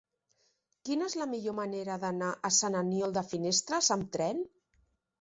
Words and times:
Quina 0.89 1.09
és 1.13 1.17
la 1.19 1.27
millor 1.33 1.55
manera 1.59 1.99
d'anar 2.05 2.31
a 2.51 2.53
Sant 2.63 2.81
Aniol 2.83 3.17
de 3.21 3.27
Finestres 3.37 3.95
amb 3.99 4.13
tren? 4.19 4.47